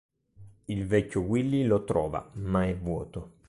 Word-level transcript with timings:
Il 0.65 0.87
Vecchio 0.87 1.21
Willy 1.21 1.61
lo 1.63 1.83
trova, 1.83 2.27
ma 2.37 2.65
è 2.65 2.75
vuoto. 2.75 3.33